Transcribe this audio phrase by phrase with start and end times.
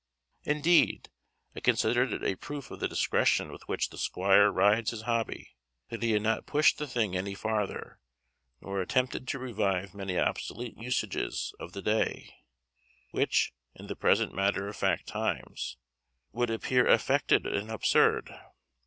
[0.45, 1.11] Indeed,
[1.55, 5.51] I considered it a proof of the discretion with which the squire rides his hobby,
[5.89, 7.99] that he had not pushed the thing any farther,
[8.61, 12.33] nor attempted to revive many obsolete usages of the day,
[13.11, 15.77] which, in the present matter of fact times,
[16.31, 18.33] would appear affected and absurd.